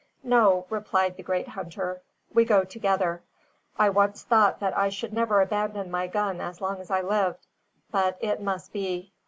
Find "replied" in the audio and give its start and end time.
0.71-1.15